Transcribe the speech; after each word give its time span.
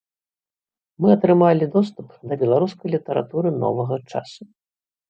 Мы 1.05 1.11
атрымалі 1.17 1.65
доступ 1.77 2.07
да 2.33 2.41
беларускай 2.45 2.87
літаратуры 2.99 3.49
новага 3.67 3.95
часу. 4.11 4.43